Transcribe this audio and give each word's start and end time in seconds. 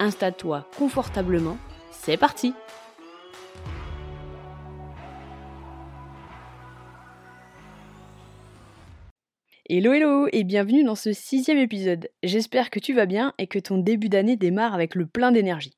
installe-toi 0.00 0.66
confortablement, 0.76 1.58
c'est 1.92 2.16
parti 2.16 2.54
Hello 9.68 9.92
hello 9.92 10.26
et 10.32 10.42
bienvenue 10.42 10.82
dans 10.82 10.96
ce 10.96 11.12
sixième 11.12 11.58
épisode. 11.58 12.08
J'espère 12.24 12.70
que 12.70 12.80
tu 12.80 12.92
vas 12.92 13.06
bien 13.06 13.34
et 13.38 13.46
que 13.46 13.60
ton 13.60 13.78
début 13.78 14.08
d'année 14.08 14.34
démarre 14.34 14.74
avec 14.74 14.96
le 14.96 15.06
plein 15.06 15.30
d'énergie. 15.30 15.76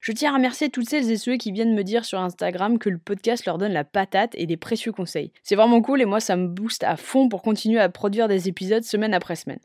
Je 0.00 0.12
tiens 0.12 0.32
à 0.32 0.36
remercier 0.36 0.70
toutes 0.70 0.88
celles 0.88 1.10
et 1.10 1.18
ceux 1.18 1.36
qui 1.36 1.52
viennent 1.52 1.74
me 1.74 1.84
dire 1.84 2.06
sur 2.06 2.18
Instagram 2.20 2.78
que 2.78 2.88
le 2.88 2.96
podcast 2.96 3.44
leur 3.44 3.58
donne 3.58 3.72
la 3.72 3.84
patate 3.84 4.34
et 4.36 4.46
des 4.46 4.56
précieux 4.56 4.92
conseils. 4.92 5.30
C'est 5.42 5.56
vraiment 5.56 5.82
cool 5.82 6.00
et 6.00 6.06
moi 6.06 6.20
ça 6.20 6.36
me 6.36 6.48
booste 6.48 6.84
à 6.84 6.96
fond 6.96 7.28
pour 7.28 7.42
continuer 7.42 7.80
à 7.80 7.90
produire 7.90 8.28
des 8.28 8.48
épisodes 8.48 8.82
semaine 8.82 9.12
après 9.12 9.36
semaine. 9.36 9.60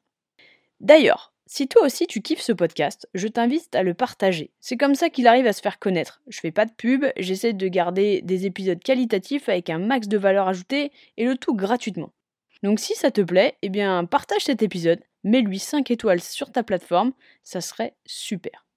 D'ailleurs, 0.82 1.29
si 1.52 1.68
toi 1.68 1.84
aussi 1.84 2.06
tu 2.06 2.22
kiffes 2.22 2.44
ce 2.44 2.52
podcast, 2.52 3.10
je 3.16 3.28
t'invite 3.28 3.76
à 3.76 3.82
le 3.82 3.96
partager. 3.96 4.52
C'est 4.60 4.78
comme 4.78 4.94
ça 4.94 5.10
qu'il 5.10 5.26
arrive 5.26 5.48
à 5.48 5.52
se 5.52 5.62
faire 5.62 5.80
connaître. 5.80 6.22
Je 6.28 6.40
fais 6.40 6.52
pas 6.52 6.68
de 6.68 6.72
pub, 6.72 7.06
j'essaie 7.18 7.54
de 7.54 7.68
garder 7.68 8.22
des 8.22 8.46
épisodes 8.46 8.78
qualitatifs 8.78 9.50
avec 9.50 9.72
un 9.72 9.80
max 9.80 10.08
de 10.08 10.20
valeur 10.20 10.48
ajoutée 10.48 10.92
et 11.18 11.26
le 11.26 11.36
tout 11.36 11.56
gratuitement. 11.56 12.14
Donc 12.62 12.80
si 12.80 12.94
ça 12.94 13.10
te 13.10 13.22
plaît, 13.22 13.58
eh 13.64 13.70
bien 13.70 14.06
partage 14.06 14.44
cet 14.44 14.62
épisode, 14.62 15.02
mets-lui 15.24 15.58
5 15.58 15.90
étoiles 15.90 16.22
sur 16.22 16.52
ta 16.52 16.62
plateforme, 16.62 17.14
ça 17.44 17.62
serait 17.62 17.96
super. 18.06 18.68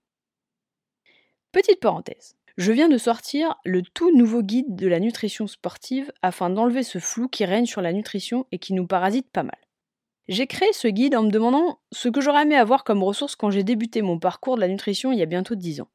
Petite 1.52 1.80
parenthèse. 1.80 2.36
Je 2.56 2.72
viens 2.72 2.88
de 2.88 2.96
sortir 2.96 3.54
le 3.66 3.82
tout 3.82 4.16
nouveau 4.16 4.40
guide 4.40 4.76
de 4.76 4.86
la 4.86 4.98
nutrition 4.98 5.46
sportive 5.46 6.10
afin 6.22 6.48
d'enlever 6.48 6.84
ce 6.84 7.00
flou 7.00 7.28
qui 7.28 7.44
règne 7.44 7.66
sur 7.66 7.82
la 7.82 7.92
nutrition 7.92 8.46
et 8.50 8.58
qui 8.58 8.72
nous 8.72 8.86
parasite 8.86 9.28
pas 9.30 9.42
mal. 9.42 9.58
J'ai 10.28 10.46
créé 10.46 10.72
ce 10.72 10.88
guide 10.88 11.16
en 11.16 11.24
me 11.24 11.30
demandant 11.30 11.80
ce 11.90 12.08
que 12.08 12.20
j'aurais 12.20 12.42
aimé 12.42 12.56
avoir 12.56 12.84
comme 12.84 13.02
ressource 13.02 13.34
quand 13.36 13.50
j'ai 13.50 13.64
débuté 13.64 14.02
mon 14.02 14.18
parcours 14.18 14.56
de 14.56 14.60
la 14.60 14.68
nutrition 14.68 15.12
il 15.12 15.18
y 15.18 15.22
a 15.22 15.26
bientôt 15.26 15.54
10 15.54 15.80
ans. 15.80 15.88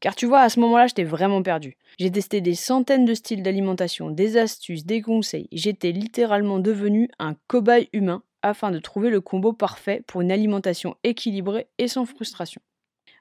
Car 0.00 0.14
tu 0.14 0.26
vois, 0.26 0.40
à 0.40 0.48
ce 0.48 0.60
moment-là, 0.60 0.86
j'étais 0.86 1.04
vraiment 1.04 1.42
perdu. 1.42 1.76
J'ai 1.98 2.10
testé 2.10 2.40
des 2.40 2.54
centaines 2.54 3.04
de 3.04 3.14
styles 3.14 3.42
d'alimentation, 3.42 4.10
des 4.10 4.36
astuces, 4.36 4.84
des 4.84 5.02
conseils. 5.02 5.48
J'étais 5.50 5.90
littéralement 5.90 6.60
devenu 6.60 7.08
un 7.18 7.34
cobaye 7.48 7.88
humain 7.92 8.22
afin 8.42 8.70
de 8.70 8.78
trouver 8.78 9.10
le 9.10 9.20
combo 9.20 9.52
parfait 9.52 10.04
pour 10.06 10.20
une 10.20 10.30
alimentation 10.30 10.96
équilibrée 11.02 11.68
et 11.78 11.88
sans 11.88 12.04
frustration. 12.04 12.60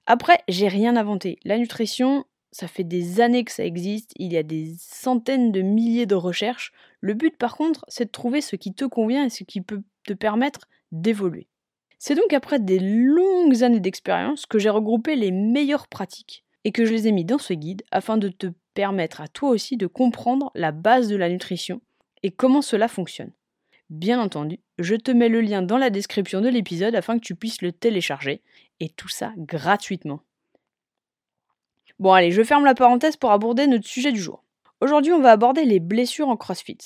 Après, 0.05 0.39
j'ai 0.47 0.67
rien 0.67 0.95
inventé. 0.95 1.39
La 1.44 1.58
nutrition, 1.58 2.25
ça 2.52 2.67
fait 2.67 2.83
des 2.83 3.22
années 3.22 3.44
que 3.44 3.52
ça 3.52 3.66
existe, 3.66 4.11
il 4.16 4.31
y 4.31 4.38
a 4.38 4.44
des 4.44 4.73
centaines 4.80 5.52
de 5.52 5.61
milliers 5.61 6.05
de 6.05 6.16
recherches. 6.16 6.72
Le 7.02 7.13
but 7.13 7.35
par 7.38 7.58
contre, 7.58 7.85
c'est 7.88 8.05
de 8.05 8.11
trouver 8.11 8.41
ce 8.41 8.55
qui 8.55 8.73
te 8.73 8.85
convient 8.85 9.25
et 9.25 9.30
ce 9.30 9.44
qui 9.44 9.61
peut 9.61 9.81
te 10.08 10.13
permettre 10.13 10.67
d'évoluer. 10.91 11.47
C'est 12.00 12.16
donc 12.16 12.33
après 12.33 12.59
des 12.59 12.80
longues 12.80 13.63
années 13.63 13.80
d'expérience 13.80 14.45
que 14.45 14.59
j'ai 14.59 14.69
regroupé 14.69 15.16
les 15.16 15.31
meilleures 15.31 15.88
pratiques 15.88 16.44
et 16.63 16.72
que 16.72 16.85
je 16.85 16.94
les 16.94 17.07
ai 17.07 17.12
mis 17.12 17.25
dans 17.25 17.38
ce 17.38 17.53
guide 17.53 17.84
afin 17.91 18.18
de 18.18 18.29
te 18.29 18.47
permettre 18.73 19.22
à 19.22 19.28
toi 19.28 19.50
aussi 19.50 19.78
de 19.78 19.88
comprendre 19.88 20.51
la 20.56 20.72
base 20.72 21.07
de 21.07 21.16
la 21.16 21.29
nutrition 21.29 21.81
et 22.23 22.31
comment 22.31 22.62
cela 22.62 22.88
fonctionne. 22.88 23.31
Bien 23.90 24.19
entendu, 24.19 24.59
je 24.79 24.95
te 24.95 25.12
mets 25.12 25.29
le 25.29 25.41
lien 25.41 25.62
dans 25.62 25.78
la 25.78 25.90
description 25.90 26.41
de 26.41 26.50
l'épisode 26.50 26.95
afin 26.95 27.18
que 27.18 27.25
tu 27.25 27.35
puisses 27.35 27.62
le 27.62 27.72
télécharger 27.72 28.41
et 28.79 28.89
tout 28.89 29.07
ça 29.07 29.34
gratuitement. 29.38 30.22
Bon 32.00 32.13
allez, 32.13 32.31
je 32.31 32.44
ferme 32.44 32.66
la 32.66 32.75
parenthèse 32.75 33.18
pour 33.18 33.31
aborder 33.31 33.66
notre 33.66 33.88
sujet 33.88 34.12
du 34.12 34.22
jour. 34.22 34.44
Aujourd'hui, 34.81 35.13
on 35.13 35.22
va 35.22 35.31
aborder 35.31 35.66
les 35.66 35.79
blessures 35.79 36.29
en 36.29 36.38
CrossFit. 36.38 36.78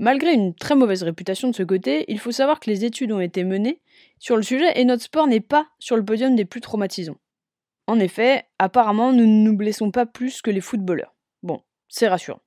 Malgré 0.00 0.32
une 0.32 0.54
très 0.54 0.76
mauvaise 0.76 1.02
réputation 1.02 1.50
de 1.50 1.54
ce 1.54 1.62
côté, 1.62 2.06
il 2.08 2.18
faut 2.18 2.32
savoir 2.32 2.58
que 2.58 2.70
les 2.70 2.86
études 2.86 3.12
ont 3.12 3.20
été 3.20 3.44
menées 3.44 3.82
sur 4.18 4.34
le 4.34 4.42
sujet 4.42 4.80
et 4.80 4.86
notre 4.86 5.02
sport 5.02 5.26
n'est 5.26 5.40
pas 5.40 5.68
sur 5.78 5.94
le 5.94 6.02
podium 6.02 6.34
des 6.34 6.46
plus 6.46 6.62
traumatisants. 6.62 7.18
En 7.86 8.00
effet, 8.00 8.46
apparemment, 8.58 9.12
nous 9.12 9.26
ne 9.26 9.44
nous 9.44 9.54
blessons 9.54 9.90
pas 9.90 10.06
plus 10.06 10.40
que 10.40 10.50
les 10.50 10.62
footballeurs. 10.62 11.14
Bon, 11.42 11.60
c'est 11.90 12.08
rassurant. 12.08 12.40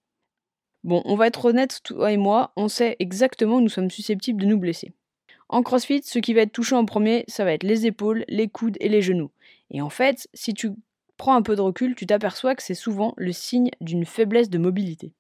Bon, 0.84 1.04
on 1.06 1.16
va 1.16 1.28
être 1.28 1.46
honnête, 1.46 1.82
toi 1.84 2.12
et 2.12 2.18
moi, 2.18 2.54
on 2.56 2.70
sait 2.70 2.96
exactement 2.98 3.58
où 3.58 3.62
nous 3.62 3.70
sommes 3.70 3.92
susceptibles 3.92 4.42
de 4.42 4.48
nous 4.48 4.58
blesser. 4.58 4.96
En 5.48 5.62
CrossFit, 5.62 6.02
ce 6.02 6.18
qui 6.18 6.34
va 6.34 6.42
être 6.42 6.54
touché 6.54 6.74
en 6.74 6.86
premier, 6.86 7.24
ça 7.28 7.46
va 7.46 7.54
être 7.54 7.62
les 7.62 7.86
épaules, 7.86 8.26
les 8.30 8.48
coudes 8.48 8.78
et 8.80 8.90
les 8.90 9.04
genoux. 9.04 9.30
Et 9.70 9.80
en 9.80 9.92
fait, 9.92 10.28
si 10.34 10.56
tu 10.56 10.72
prends 11.18 11.36
un 11.36 11.44
peu 11.44 11.56
de 11.56 11.62
recul, 11.62 11.94
tu 11.94 12.08
t'aperçois 12.08 12.56
que 12.56 12.64
c'est 12.64 12.74
souvent 12.74 13.14
le 13.16 13.32
signe 13.32 13.70
d'une 13.80 14.08
faiblesse 14.08 14.50
de 14.50 14.58
mobilité. 14.58 15.14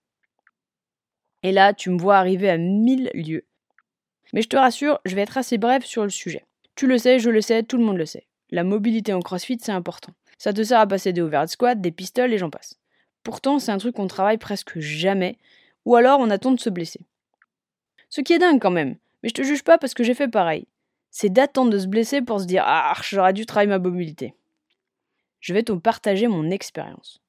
Et 1.44 1.52
là, 1.52 1.74
tu 1.74 1.90
me 1.90 2.00
vois 2.00 2.18
arriver 2.18 2.50
à 2.50 2.58
mille 2.58 3.12
lieues. 3.14 3.46
Mais 4.34 4.42
je 4.42 4.50
te 4.50 4.58
rassure, 4.58 5.00
je 5.06 5.16
vais 5.16 5.22
être 5.22 5.38
assez 5.38 5.58
bref 5.58 5.86
sur 5.86 6.04
le 6.04 6.10
sujet. 6.10 6.46
Tu 6.76 6.88
le 6.88 6.98
sais, 6.98 7.20
je 7.20 7.30
le 7.30 7.42
sais, 7.42 7.64
tout 7.64 7.78
le 7.78 7.84
monde 7.84 7.98
le 7.98 8.06
sait. 8.06 8.28
La 8.50 8.64
mobilité 8.64 9.14
en 9.14 9.20
crossfit, 9.20 9.60
c'est 9.62 9.72
important. 9.72 10.14
Ça 10.38 10.54
te 10.54 10.64
sert 10.64 10.80
à 10.80 10.88
passer 10.88 11.14
des 11.14 11.22
overhead 11.22 11.50
squats, 11.50 11.76
des 11.76 11.92
pistoles 11.92 12.34
et 12.34 12.38
j'en 12.38 12.50
passe. 12.50 12.80
Pourtant, 13.24 13.60
c'est 13.60 13.72
un 13.72 13.78
truc 13.78 13.96
qu'on 13.96 14.08
travaille 14.08 14.38
presque 14.38 14.80
jamais, 14.80 15.38
ou 15.86 15.96
alors 15.96 16.20
on 16.20 16.30
attend 16.30 16.52
de 16.52 16.60
se 16.60 16.70
blesser. 16.70 17.02
Ce 18.10 18.22
qui 18.22 18.34
est 18.34 18.40
dingue 18.40 18.60
quand 18.60 18.72
même, 18.72 18.96
mais 19.22 19.30
je 19.30 19.34
te 19.34 19.44
juge 19.44 19.64
pas 19.64 19.78
parce 19.78 19.94
que 19.94 20.04
j'ai 20.04 20.14
fait 20.14 20.28
pareil. 20.28 20.68
C'est 21.12 21.30
d'attendre 21.30 21.72
de 21.72 21.80
se 21.80 21.88
blesser 21.88 22.22
pour 22.22 22.42
se 22.42 22.46
dire 22.46 22.64
Ah, 22.66 22.94
j'aurais 23.04 23.34
dû 23.34 23.46
travailler 23.46 23.70
ma 23.70 23.80
mobilité 23.80 24.34
je 25.44 25.54
vais 25.54 25.64
te 25.64 25.74
partager 25.74 26.28
mon 26.28 26.50
expérience. 26.52 27.22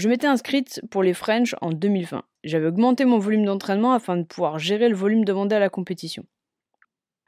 Je 0.00 0.08
m'étais 0.08 0.26
inscrite 0.26 0.80
pour 0.90 1.02
les 1.02 1.12
French 1.12 1.54
en 1.60 1.72
2020. 1.72 2.22
J'avais 2.42 2.68
augmenté 2.68 3.04
mon 3.04 3.18
volume 3.18 3.44
d'entraînement 3.44 3.92
afin 3.92 4.16
de 4.16 4.22
pouvoir 4.22 4.58
gérer 4.58 4.88
le 4.88 4.94
volume 4.94 5.26
demandé 5.26 5.54
à 5.54 5.58
la 5.58 5.68
compétition. 5.68 6.24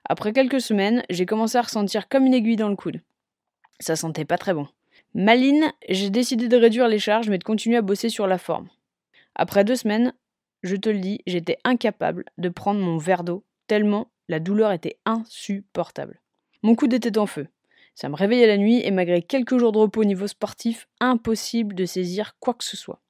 Après 0.06 0.32
quelques 0.32 0.62
semaines, 0.62 1.02
j'ai 1.10 1.26
commencé 1.26 1.58
à 1.58 1.60
ressentir 1.60 2.08
comme 2.08 2.24
une 2.24 2.32
aiguille 2.32 2.56
dans 2.56 2.70
le 2.70 2.76
coude. 2.76 3.02
Ça 3.78 3.94
sentait 3.94 4.24
pas 4.24 4.38
très 4.38 4.54
bon. 4.54 4.68
Maline, 5.12 5.70
j'ai 5.90 6.08
décidé 6.08 6.48
de 6.48 6.56
réduire 6.56 6.88
les 6.88 6.98
charges 6.98 7.28
mais 7.28 7.36
de 7.36 7.44
continuer 7.44 7.76
à 7.76 7.82
bosser 7.82 8.08
sur 8.08 8.26
la 8.26 8.38
forme. 8.38 8.70
Après 9.34 9.64
deux 9.64 9.76
semaines, 9.76 10.14
je 10.62 10.76
te 10.76 10.88
le 10.88 10.98
dis, 10.98 11.20
j'étais 11.26 11.58
incapable 11.64 12.24
de 12.38 12.48
prendre 12.48 12.80
mon 12.80 12.96
verre 12.96 13.22
d'eau, 13.22 13.44
tellement 13.66 14.10
la 14.30 14.40
douleur 14.40 14.72
était 14.72 14.96
insupportable. 15.04 16.22
Mon 16.62 16.74
coude 16.74 16.94
était 16.94 17.18
en 17.18 17.26
feu. 17.26 17.48
Ça 17.94 18.08
me 18.08 18.16
réveillait 18.16 18.46
la 18.46 18.56
nuit 18.56 18.80
et 18.84 18.90
malgré 18.90 19.22
quelques 19.22 19.58
jours 19.58 19.72
de 19.72 19.78
repos 19.78 20.00
au 20.00 20.04
niveau 20.04 20.26
sportif, 20.26 20.88
impossible 21.00 21.74
de 21.74 21.84
saisir 21.84 22.36
quoi 22.40 22.54
que 22.54 22.64
ce 22.64 22.76
soit. 22.76 23.00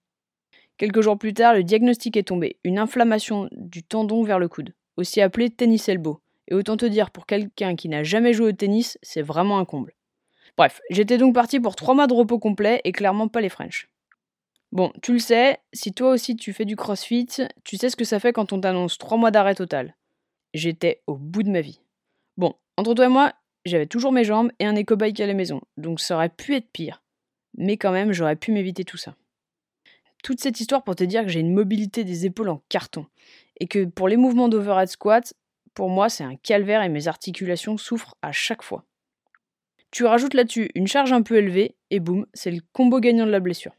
Quelques 0.76 1.00
jours 1.00 1.18
plus 1.18 1.34
tard, 1.34 1.54
le 1.54 1.62
diagnostic 1.62 2.16
est 2.16 2.24
tombé, 2.24 2.58
une 2.64 2.78
inflammation 2.78 3.48
du 3.52 3.82
tendon 3.82 4.22
vers 4.22 4.38
le 4.38 4.48
coude, 4.48 4.74
aussi 4.96 5.20
appelé 5.20 5.50
tennis 5.50 5.88
elbow. 5.88 6.20
Et 6.48 6.54
autant 6.54 6.76
te 6.76 6.86
dire, 6.86 7.10
pour 7.10 7.26
quelqu'un 7.26 7.76
qui 7.76 7.88
n'a 7.88 8.02
jamais 8.02 8.32
joué 8.32 8.48
au 8.48 8.52
tennis, 8.52 8.98
c'est 9.02 9.22
vraiment 9.22 9.58
un 9.58 9.64
comble. 9.64 9.94
Bref, 10.56 10.80
j'étais 10.90 11.18
donc 11.18 11.34
parti 11.34 11.60
pour 11.60 11.76
trois 11.76 11.94
mois 11.94 12.06
de 12.06 12.14
repos 12.14 12.38
complet 12.38 12.80
et 12.84 12.92
clairement 12.92 13.28
pas 13.28 13.40
les 13.40 13.48
French. 13.48 13.88
Bon, 14.72 14.92
tu 15.02 15.12
le 15.12 15.18
sais, 15.18 15.58
si 15.72 15.92
toi 15.92 16.10
aussi 16.10 16.34
tu 16.34 16.52
fais 16.52 16.64
du 16.64 16.76
crossfit, 16.76 17.28
tu 17.64 17.76
sais 17.76 17.90
ce 17.90 17.96
que 17.96 18.04
ça 18.04 18.18
fait 18.18 18.32
quand 18.32 18.52
on 18.52 18.60
t'annonce 18.60 18.98
trois 18.98 19.18
mois 19.18 19.30
d'arrêt 19.30 19.54
total. 19.54 19.94
J'étais 20.54 21.02
au 21.06 21.16
bout 21.16 21.42
de 21.42 21.50
ma 21.50 21.60
vie. 21.60 21.80
Bon, 22.36 22.54
entre 22.76 22.94
toi 22.94 23.04
et 23.06 23.08
moi, 23.08 23.32
j'avais 23.64 23.86
toujours 23.86 24.12
mes 24.12 24.24
jambes 24.24 24.50
et 24.58 24.66
un 24.66 24.76
éco-bike 24.76 25.20
à 25.20 25.26
la 25.26 25.34
maison, 25.34 25.60
donc 25.76 26.00
ça 26.00 26.16
aurait 26.16 26.28
pu 26.28 26.54
être 26.54 26.70
pire. 26.72 27.02
Mais 27.56 27.76
quand 27.76 27.92
même, 27.92 28.12
j'aurais 28.12 28.36
pu 28.36 28.52
m'éviter 28.52 28.84
tout 28.84 28.96
ça. 28.96 29.14
Toute 30.22 30.40
cette 30.40 30.60
histoire 30.60 30.84
pour 30.84 30.96
te 30.96 31.04
dire 31.04 31.22
que 31.22 31.28
j'ai 31.28 31.40
une 31.40 31.52
mobilité 31.52 32.04
des 32.04 32.26
épaules 32.26 32.48
en 32.48 32.62
carton, 32.68 33.06
et 33.60 33.66
que 33.66 33.84
pour 33.84 34.08
les 34.08 34.16
mouvements 34.16 34.48
d'overhead 34.48 34.88
squat, 34.88 35.34
pour 35.74 35.88
moi 35.88 36.08
c'est 36.08 36.24
un 36.24 36.36
calvaire 36.36 36.82
et 36.82 36.88
mes 36.88 37.08
articulations 37.08 37.76
souffrent 37.76 38.16
à 38.22 38.32
chaque 38.32 38.62
fois. 38.62 38.84
Tu 39.90 40.04
rajoutes 40.04 40.34
là-dessus 40.34 40.70
une 40.74 40.86
charge 40.86 41.12
un 41.12 41.22
peu 41.22 41.36
élevée, 41.36 41.76
et 41.90 42.00
boum, 42.00 42.26
c'est 42.34 42.50
le 42.50 42.62
combo 42.72 43.00
gagnant 43.00 43.26
de 43.26 43.30
la 43.30 43.40
blessure. 43.40 43.74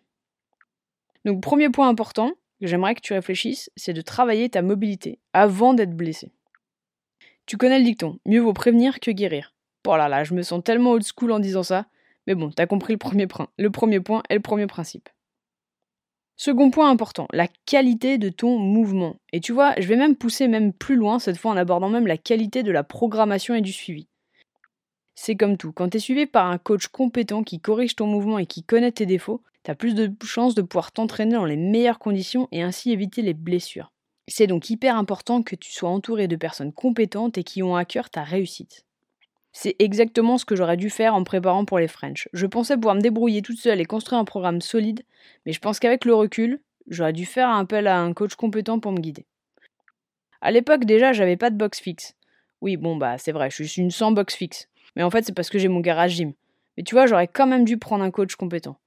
Donc 1.26 1.42
premier 1.42 1.70
point 1.70 1.90
important, 1.90 2.34
que 2.62 2.68
j'aimerais 2.68 2.96
que 2.96 3.02
tu 3.02 3.14
réfléchisses, 3.14 3.70
c'est 3.76 3.94
de 3.94 4.02
travailler 4.02 4.50
ta 4.50 4.62
mobilité 4.62 5.20
avant 5.34 5.74
d'être 5.74 5.96
blessé. 5.96 6.32
Tu 7.46 7.58
connais 7.58 7.80
le 7.80 7.84
dicton, 7.84 8.20
mieux 8.26 8.40
vaut 8.40 8.54
prévenir 8.54 9.00
que 9.00 9.12
guérir. 9.12 9.53
Oh 9.86 9.98
là 9.98 10.08
là, 10.08 10.24
je 10.24 10.34
me 10.34 10.42
sens 10.42 10.64
tellement 10.64 10.92
old 10.92 11.04
school 11.04 11.32
en 11.32 11.40
disant 11.40 11.64
ça. 11.64 11.86
Mais 12.26 12.36
bon, 12.36 12.52
t'as 12.52 12.68
compris 12.68 12.94
le 12.94 12.98
premier, 12.98 13.28
point, 13.28 13.50
le 13.58 13.70
premier 13.70 14.00
point 14.00 14.24
et 14.30 14.36
le 14.36 14.40
premier 14.42 14.68
principe. 14.68 15.10
Second 16.36 16.72
point 16.72 16.90
important, 16.90 17.28
la 17.32 17.48
qualité 17.66 18.18
de 18.18 18.30
ton 18.30 18.58
mouvement. 18.58 19.18
Et 19.34 19.40
tu 19.40 19.52
vois, 19.52 19.76
je 19.78 19.88
vais 19.88 19.98
même 19.98 20.16
pousser 20.16 20.48
même 20.48 20.74
plus 20.74 20.96
loin, 20.96 21.20
cette 21.20 21.38
fois 21.38 21.52
en 21.52 21.58
abordant 21.58 21.90
même 21.90 22.08
la 22.08 22.18
qualité 22.18 22.64
de 22.64 22.72
la 22.72 22.84
programmation 22.84 23.54
et 23.56 23.62
du 23.62 23.72
suivi. 23.72 24.08
C'est 25.16 25.36
comme 25.36 25.58
tout, 25.58 25.72
quand 25.72 25.90
tu 25.90 25.98
es 25.98 26.00
suivi 26.00 26.26
par 26.26 26.48
un 26.48 26.58
coach 26.58 26.88
compétent 26.88 27.44
qui 27.44 27.60
corrige 27.60 27.96
ton 27.96 28.08
mouvement 28.08 28.40
et 28.40 28.48
qui 28.48 28.64
connaît 28.64 28.92
tes 28.92 29.06
défauts, 29.06 29.44
tu 29.64 29.70
as 29.70 29.76
plus 29.76 29.94
de 29.94 30.12
chances 30.24 30.56
de 30.56 30.64
pouvoir 30.64 30.92
t'entraîner 30.92 31.36
dans 31.36 31.46
les 31.46 31.58
meilleures 31.58 32.00
conditions 32.00 32.48
et 32.52 32.64
ainsi 32.64 32.92
éviter 32.92 33.22
les 33.22 33.36
blessures. 33.36 33.92
C'est 34.28 34.48
donc 34.48 34.70
hyper 34.70 34.98
important 34.98 35.44
que 35.44 35.56
tu 35.56 35.72
sois 35.72 35.90
entouré 35.90 36.28
de 36.28 36.36
personnes 36.36 36.74
compétentes 36.74 37.38
et 37.38 37.44
qui 37.44 37.62
ont 37.62 37.76
à 37.76 37.86
cœur 37.86 38.10
ta 38.10 38.24
réussite. 38.24 38.86
C'est 39.56 39.76
exactement 39.78 40.40
ce 40.40 40.46
que 40.46 40.56
j'aurais 40.56 40.78
dû 40.78 40.90
faire 40.90 41.14
en 41.14 41.24
préparant 41.24 41.64
pour 41.64 41.78
les 41.78 41.88
French. 41.88 42.28
Je 42.34 42.48
pensais 42.48 42.76
pouvoir 42.76 42.96
me 42.96 43.02
débrouiller 43.02 43.44
toute 43.44 43.60
seule 43.60 43.80
et 43.80 43.86
construire 43.86 44.20
un 44.20 44.26
programme 44.26 44.62
solide, 44.62 45.04
mais 45.46 45.54
je 45.54 45.60
pense 45.60 45.80
qu'avec 45.80 46.06
le 46.06 46.16
recul, 46.16 46.60
j'aurais 46.88 47.14
dû 47.14 47.26
faire 47.26 47.50
appel 47.50 47.86
à 47.86 48.00
un 48.00 48.14
coach 48.14 48.34
compétent 48.34 48.80
pour 48.80 48.92
me 48.92 49.00
guider. 49.00 49.28
À 50.42 50.52
l'époque 50.52 50.86
déjà, 50.86 51.14
j'avais 51.14 51.38
pas 51.38 51.52
de 51.52 51.56
box 51.56 51.80
fixe. 51.80 52.16
Oui, 52.62 52.78
bon 52.78 52.96
bah 52.96 53.20
c'est 53.20 53.32
vrai, 53.32 53.50
je 53.52 53.64
suis 53.64 53.82
une 53.82 53.92
sans 53.92 54.12
box 54.12 54.36
fixe. 54.36 54.68
Mais 54.96 55.04
en 55.04 55.12
fait, 55.12 55.24
c'est 55.24 55.36
parce 55.36 55.50
que 55.50 55.60
j'ai 55.60 55.68
mon 55.68 55.82
garage 55.82 56.14
gym. 56.16 56.34
Mais 56.76 56.84
tu 56.84 56.96
vois, 56.96 57.06
j'aurais 57.06 57.28
quand 57.28 57.48
même 57.48 57.64
dû 57.64 57.78
prendre 57.78 58.04
un 58.04 58.12
coach 58.12 58.36
compétent. 58.36 58.80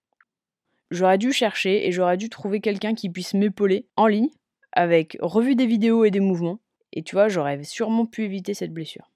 J'aurais 0.90 1.18
dû 1.18 1.32
chercher 1.32 1.86
et 1.86 1.92
j'aurais 1.92 2.16
dû 2.16 2.28
trouver 2.28 2.60
quelqu'un 2.60 2.94
qui 2.94 3.08
puisse 3.08 3.34
m'épauler 3.34 3.86
en 3.96 4.08
ligne, 4.08 4.30
avec 4.72 5.16
revue 5.20 5.54
des 5.54 5.66
vidéos 5.66 6.04
et 6.04 6.10
des 6.10 6.20
mouvements. 6.20 6.58
Et 6.92 7.02
tu 7.02 7.14
vois, 7.14 7.28
j'aurais 7.28 7.62
sûrement 7.62 8.06
pu 8.06 8.24
éviter 8.24 8.52
cette 8.52 8.72
blessure. 8.72 9.10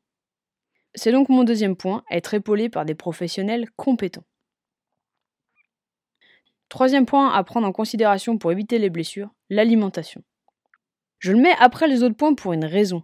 C'est 0.94 1.12
donc 1.12 1.28
mon 1.28 1.44
deuxième 1.44 1.76
point, 1.76 2.04
être 2.10 2.34
épaulé 2.34 2.68
par 2.68 2.84
des 2.84 2.94
professionnels 2.94 3.68
compétents. 3.76 4.24
Troisième 6.68 7.06
point 7.06 7.32
à 7.32 7.42
prendre 7.44 7.66
en 7.66 7.72
considération 7.72 8.38
pour 8.38 8.52
éviter 8.52 8.78
les 8.78 8.90
blessures, 8.90 9.30
l'alimentation. 9.48 10.22
Je 11.18 11.32
le 11.32 11.40
mets 11.40 11.54
après 11.58 11.88
les 11.88 12.02
autres 12.02 12.16
points 12.16 12.34
pour 12.34 12.52
une 12.52 12.64
raison. 12.64 13.02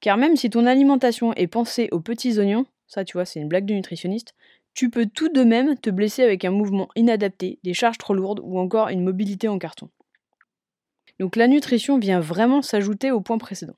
Car 0.00 0.16
même 0.16 0.36
si 0.36 0.50
ton 0.50 0.66
alimentation 0.66 1.34
est 1.34 1.48
pensée 1.48 1.88
aux 1.90 2.00
petits 2.00 2.38
oignons, 2.38 2.66
ça 2.86 3.04
tu 3.04 3.14
vois 3.14 3.24
c'est 3.24 3.40
une 3.40 3.48
blague 3.48 3.66
de 3.66 3.74
nutritionniste, 3.74 4.34
tu 4.74 4.90
peux 4.90 5.06
tout 5.06 5.28
de 5.28 5.42
même 5.42 5.76
te 5.76 5.90
blesser 5.90 6.22
avec 6.22 6.44
un 6.44 6.52
mouvement 6.52 6.88
inadapté, 6.94 7.58
des 7.64 7.74
charges 7.74 7.98
trop 7.98 8.14
lourdes 8.14 8.40
ou 8.42 8.58
encore 8.58 8.88
une 8.88 9.02
mobilité 9.02 9.48
en 9.48 9.58
carton. 9.58 9.90
Donc 11.18 11.34
la 11.34 11.48
nutrition 11.48 11.98
vient 11.98 12.20
vraiment 12.20 12.62
s'ajouter 12.62 13.10
au 13.10 13.20
point 13.20 13.38
précédent. 13.38 13.76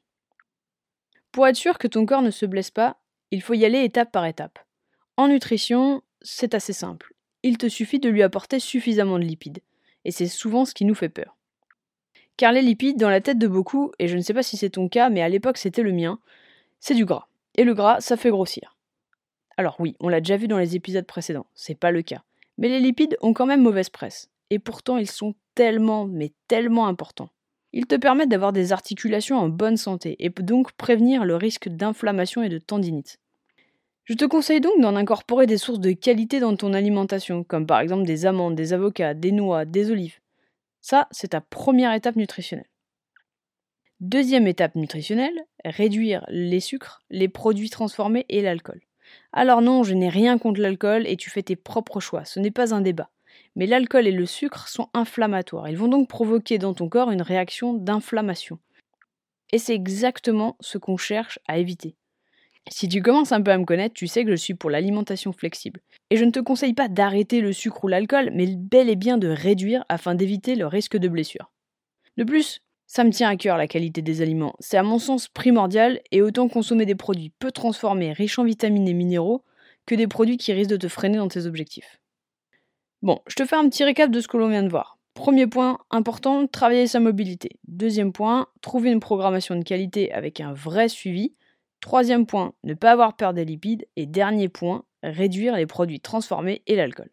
Pour 1.32 1.46
être 1.46 1.56
sûr 1.56 1.78
que 1.78 1.88
ton 1.88 2.04
corps 2.04 2.22
ne 2.22 2.30
se 2.30 2.44
blesse 2.44 2.70
pas, 2.70 2.98
il 3.30 3.42
faut 3.42 3.54
y 3.54 3.64
aller 3.64 3.84
étape 3.84 4.12
par 4.12 4.26
étape. 4.26 4.58
En 5.16 5.28
nutrition, 5.28 6.02
c'est 6.22 6.54
assez 6.54 6.72
simple. 6.72 7.14
Il 7.42 7.58
te 7.58 7.68
suffit 7.68 7.98
de 7.98 8.08
lui 8.08 8.22
apporter 8.22 8.60
suffisamment 8.60 9.18
de 9.18 9.24
lipides. 9.24 9.60
Et 10.04 10.10
c'est 10.10 10.28
souvent 10.28 10.64
ce 10.64 10.74
qui 10.74 10.84
nous 10.84 10.94
fait 10.94 11.08
peur. 11.08 11.36
Car 12.36 12.52
les 12.52 12.62
lipides, 12.62 12.98
dans 12.98 13.10
la 13.10 13.20
tête 13.20 13.38
de 13.38 13.46
beaucoup, 13.46 13.92
et 13.98 14.08
je 14.08 14.16
ne 14.16 14.22
sais 14.22 14.34
pas 14.34 14.42
si 14.42 14.56
c'est 14.56 14.70
ton 14.70 14.88
cas, 14.88 15.10
mais 15.10 15.22
à 15.22 15.28
l'époque 15.28 15.58
c'était 15.58 15.82
le 15.82 15.92
mien, 15.92 16.18
c'est 16.78 16.94
du 16.94 17.04
gras. 17.04 17.28
Et 17.56 17.64
le 17.64 17.74
gras, 17.74 18.00
ça 18.00 18.16
fait 18.16 18.30
grossir. 18.30 18.76
Alors 19.56 19.76
oui, 19.78 19.94
on 20.00 20.08
l'a 20.08 20.20
déjà 20.20 20.36
vu 20.36 20.48
dans 20.48 20.58
les 20.58 20.74
épisodes 20.74 21.04
précédents, 21.04 21.46
c'est 21.54 21.74
pas 21.74 21.90
le 21.90 22.02
cas. 22.02 22.22
Mais 22.56 22.68
les 22.68 22.80
lipides 22.80 23.16
ont 23.20 23.34
quand 23.34 23.46
même 23.46 23.62
mauvaise 23.62 23.90
presse. 23.90 24.30
Et 24.48 24.58
pourtant, 24.58 24.96
ils 24.96 25.10
sont 25.10 25.34
tellement, 25.54 26.06
mais 26.06 26.32
tellement 26.48 26.86
importants. 26.86 27.30
Ils 27.72 27.86
te 27.86 27.94
permettent 27.94 28.28
d'avoir 28.28 28.52
des 28.52 28.72
articulations 28.72 29.36
en 29.36 29.48
bonne 29.48 29.76
santé 29.76 30.16
et 30.18 30.30
donc 30.30 30.72
prévenir 30.72 31.24
le 31.24 31.36
risque 31.36 31.68
d'inflammation 31.68 32.42
et 32.42 32.48
de 32.48 32.58
tendinite. 32.58 33.18
Je 34.04 34.14
te 34.14 34.24
conseille 34.24 34.60
donc 34.60 34.80
d'en 34.80 34.96
incorporer 34.96 35.46
des 35.46 35.58
sources 35.58 35.78
de 35.78 35.92
qualité 35.92 36.40
dans 36.40 36.56
ton 36.56 36.72
alimentation, 36.72 37.44
comme 37.44 37.66
par 37.66 37.78
exemple 37.80 38.04
des 38.04 38.26
amandes, 38.26 38.56
des 38.56 38.72
avocats, 38.72 39.14
des 39.14 39.30
noix, 39.30 39.64
des 39.64 39.90
olives. 39.92 40.18
Ça, 40.80 41.06
c'est 41.12 41.28
ta 41.28 41.40
première 41.40 41.92
étape 41.92 42.16
nutritionnelle. 42.16 42.68
Deuxième 44.00 44.46
étape 44.46 44.74
nutritionnelle, 44.74 45.44
réduire 45.64 46.24
les 46.28 46.60
sucres, 46.60 47.02
les 47.10 47.28
produits 47.28 47.70
transformés 47.70 48.24
et 48.28 48.42
l'alcool. 48.42 48.80
Alors 49.32 49.62
non, 49.62 49.82
je 49.82 49.94
n'ai 49.94 50.08
rien 50.08 50.38
contre 50.38 50.60
l'alcool 50.60 51.06
et 51.06 51.16
tu 51.16 51.30
fais 51.30 51.42
tes 51.42 51.56
propres 51.56 52.00
choix, 52.00 52.24
ce 52.24 52.40
n'est 52.40 52.50
pas 52.50 52.74
un 52.74 52.80
débat. 52.80 53.10
Mais 53.56 53.66
l'alcool 53.66 54.06
et 54.06 54.12
le 54.12 54.26
sucre 54.26 54.68
sont 54.68 54.88
inflammatoires. 54.94 55.68
Ils 55.68 55.76
vont 55.76 55.88
donc 55.88 56.08
provoquer 56.08 56.58
dans 56.58 56.74
ton 56.74 56.88
corps 56.88 57.10
une 57.10 57.22
réaction 57.22 57.74
d'inflammation. 57.74 58.58
Et 59.52 59.58
c'est 59.58 59.74
exactement 59.74 60.56
ce 60.60 60.78
qu'on 60.78 60.96
cherche 60.96 61.38
à 61.48 61.58
éviter. 61.58 61.96
Si 62.68 62.88
tu 62.88 63.02
commences 63.02 63.32
un 63.32 63.42
peu 63.42 63.50
à 63.50 63.58
me 63.58 63.64
connaître, 63.64 63.94
tu 63.94 64.06
sais 64.06 64.24
que 64.24 64.30
je 64.30 64.36
suis 64.36 64.54
pour 64.54 64.70
l'alimentation 64.70 65.32
flexible. 65.32 65.80
Et 66.10 66.16
je 66.16 66.24
ne 66.24 66.30
te 66.30 66.40
conseille 66.40 66.74
pas 66.74 66.88
d'arrêter 66.88 67.40
le 67.40 67.52
sucre 67.52 67.84
ou 67.84 67.88
l'alcool, 67.88 68.30
mais 68.32 68.46
bel 68.56 68.88
et 68.88 68.96
bien 68.96 69.18
de 69.18 69.28
réduire 69.28 69.84
afin 69.88 70.14
d'éviter 70.14 70.54
le 70.54 70.66
risque 70.66 70.96
de 70.96 71.08
blessure. 71.08 71.50
De 72.16 72.24
plus, 72.24 72.60
ça 72.86 73.04
me 73.04 73.10
tient 73.10 73.28
à 73.28 73.36
cœur 73.36 73.56
la 73.56 73.66
qualité 73.66 74.02
des 74.02 74.20
aliments. 74.20 74.54
C'est 74.60 74.76
à 74.76 74.82
mon 74.82 74.98
sens 74.98 75.28
primordial 75.28 76.00
et 76.10 76.22
autant 76.22 76.48
consommer 76.48 76.86
des 76.86 76.94
produits 76.94 77.32
peu 77.38 77.50
transformés, 77.50 78.12
riches 78.12 78.38
en 78.38 78.44
vitamines 78.44 78.88
et 78.88 78.94
minéraux, 78.94 79.44
que 79.86 79.94
des 79.94 80.06
produits 80.06 80.36
qui 80.36 80.52
risquent 80.52 80.70
de 80.70 80.76
te 80.76 80.88
freiner 80.88 81.18
dans 81.18 81.28
tes 81.28 81.46
objectifs. 81.46 81.99
Bon, 83.02 83.20
je 83.26 83.34
te 83.34 83.46
fais 83.46 83.56
un 83.56 83.68
petit 83.68 83.84
récap 83.84 84.10
de 84.10 84.20
ce 84.20 84.28
que 84.28 84.36
l'on 84.36 84.48
vient 84.48 84.62
de 84.62 84.68
voir. 84.68 84.98
Premier 85.14 85.46
point 85.46 85.78
important, 85.90 86.46
travailler 86.46 86.86
sa 86.86 87.00
mobilité. 87.00 87.58
Deuxième 87.66 88.12
point, 88.12 88.46
trouver 88.60 88.90
une 88.90 89.00
programmation 89.00 89.56
de 89.56 89.64
qualité 89.64 90.12
avec 90.12 90.40
un 90.40 90.52
vrai 90.52 90.88
suivi. 90.88 91.34
Troisième 91.80 92.26
point, 92.26 92.52
ne 92.62 92.74
pas 92.74 92.92
avoir 92.92 93.16
peur 93.16 93.32
des 93.32 93.44
lipides. 93.44 93.86
Et 93.96 94.06
dernier 94.06 94.48
point, 94.48 94.84
réduire 95.02 95.56
les 95.56 95.66
produits 95.66 96.00
transformés 96.00 96.62
et 96.66 96.76
l'alcool. 96.76 97.10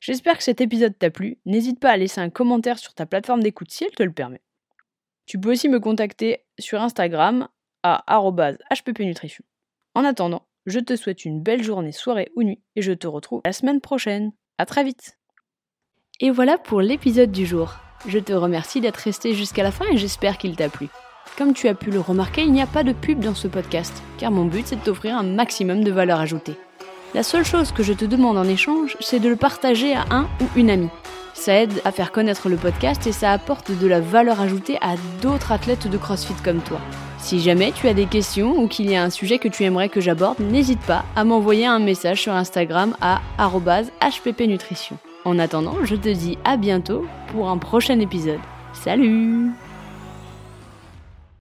J'espère 0.00 0.38
que 0.38 0.44
cet 0.44 0.60
épisode 0.60 0.98
t'a 0.98 1.10
plu. 1.10 1.38
N'hésite 1.44 1.80
pas 1.80 1.90
à 1.90 1.96
laisser 1.96 2.20
un 2.20 2.30
commentaire 2.30 2.78
sur 2.78 2.94
ta 2.94 3.04
plateforme 3.04 3.42
d'écoute 3.42 3.70
si 3.70 3.84
elle 3.84 3.94
te 3.94 4.02
le 4.02 4.12
permet. 4.12 4.40
Tu 5.26 5.38
peux 5.38 5.50
aussi 5.50 5.68
me 5.68 5.80
contacter 5.80 6.46
sur 6.58 6.80
Instagram 6.80 7.48
à 7.82 8.04
hppnutrition. 8.70 9.44
En 9.94 10.04
attendant, 10.04 10.46
je 10.66 10.80
te 10.80 10.96
souhaite 10.96 11.24
une 11.24 11.42
belle 11.42 11.62
journée, 11.62 11.92
soirée 11.92 12.30
ou 12.36 12.42
nuit 12.42 12.62
et 12.76 12.82
je 12.82 12.92
te 12.92 13.06
retrouve 13.06 13.42
la 13.44 13.52
semaine 13.52 13.80
prochaine. 13.80 14.32
À 14.58 14.66
très 14.66 14.82
vite. 14.82 15.16
Et 16.18 16.30
voilà 16.30 16.58
pour 16.58 16.80
l'épisode 16.80 17.30
du 17.30 17.46
jour. 17.46 17.74
Je 18.08 18.18
te 18.18 18.32
remercie 18.32 18.80
d'être 18.80 18.96
resté 18.96 19.32
jusqu'à 19.32 19.62
la 19.62 19.70
fin 19.70 19.84
et 19.92 19.96
j'espère 19.96 20.36
qu'il 20.36 20.56
t'a 20.56 20.68
plu. 20.68 20.88
Comme 21.36 21.54
tu 21.54 21.68
as 21.68 21.74
pu 21.74 21.92
le 21.92 22.00
remarquer, 22.00 22.42
il 22.42 22.52
n'y 22.52 22.60
a 22.60 22.66
pas 22.66 22.82
de 22.82 22.92
pub 22.92 23.20
dans 23.20 23.36
ce 23.36 23.46
podcast, 23.46 24.02
car 24.18 24.32
mon 24.32 24.46
but 24.46 24.66
c'est 24.66 24.74
de 24.74 24.80
t'offrir 24.80 25.16
un 25.16 25.22
maximum 25.22 25.84
de 25.84 25.92
valeur 25.92 26.18
ajoutée. 26.18 26.56
La 27.14 27.22
seule 27.22 27.44
chose 27.44 27.70
que 27.70 27.84
je 27.84 27.92
te 27.92 28.04
demande 28.04 28.36
en 28.36 28.48
échange, 28.48 28.96
c'est 28.98 29.20
de 29.20 29.28
le 29.28 29.36
partager 29.36 29.94
à 29.94 30.04
un 30.10 30.24
ou 30.40 30.58
une 30.58 30.70
amie. 30.70 30.90
Ça 31.38 31.54
aide 31.54 31.80
à 31.84 31.92
faire 31.92 32.10
connaître 32.10 32.48
le 32.48 32.56
podcast 32.56 33.06
et 33.06 33.12
ça 33.12 33.30
apporte 33.30 33.70
de 33.70 33.86
la 33.86 34.00
valeur 34.00 34.40
ajoutée 34.40 34.76
à 34.80 34.96
d'autres 35.22 35.52
athlètes 35.52 35.86
de 35.88 35.96
CrossFit 35.96 36.34
comme 36.44 36.60
toi. 36.60 36.80
Si 37.18 37.38
jamais 37.38 37.70
tu 37.70 37.86
as 37.86 37.94
des 37.94 38.06
questions 38.06 38.58
ou 38.58 38.66
qu'il 38.66 38.90
y 38.90 38.96
a 38.96 39.04
un 39.04 39.08
sujet 39.08 39.38
que 39.38 39.46
tu 39.46 39.62
aimerais 39.62 39.88
que 39.88 40.00
j'aborde, 40.00 40.40
n'hésite 40.40 40.80
pas 40.80 41.04
à 41.14 41.22
m'envoyer 41.22 41.64
un 41.64 41.78
message 41.78 42.22
sur 42.22 42.32
Instagram 42.32 42.96
à 43.00 43.20
hppnutrition. 43.38 44.98
En 45.24 45.38
attendant, 45.38 45.76
je 45.84 45.94
te 45.94 46.08
dis 46.08 46.38
à 46.44 46.56
bientôt 46.56 47.06
pour 47.28 47.48
un 47.48 47.58
prochain 47.58 48.00
épisode. 48.00 48.40
Salut 48.72 49.52